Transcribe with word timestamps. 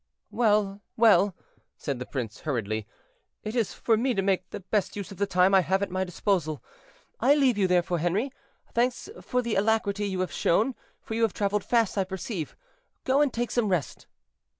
"Well, 0.31 0.81
well," 0.97 1.35
said 1.77 1.99
the 1.99 2.07
prince, 2.07 2.39
hurriedly, 2.39 2.87
"it 3.43 3.55
is 3.55 3.75
for 3.75 3.95
me 3.95 4.15
to 4.15 4.23
make 4.23 4.49
the 4.49 4.61
best 4.61 4.95
use 4.95 5.11
of 5.11 5.17
the 5.19 5.27
time 5.27 5.53
I 5.53 5.61
have 5.61 5.83
at 5.83 5.91
my 5.91 6.03
disposal. 6.03 6.63
I 7.19 7.35
leave 7.35 7.55
you, 7.55 7.67
therefore, 7.67 7.99
Henri; 7.99 8.31
thanks 8.73 9.09
for 9.21 9.43
the 9.43 9.53
alacrity 9.53 10.07
you 10.07 10.21
have 10.21 10.31
shown, 10.31 10.73
for 11.03 11.13
you 11.13 11.21
have 11.21 11.35
traveled 11.35 11.63
fast, 11.63 11.99
I 11.99 12.03
perceive. 12.03 12.55
Go 13.03 13.21
and 13.21 13.31
take 13.31 13.51
some 13.51 13.69
rest." 13.69 14.07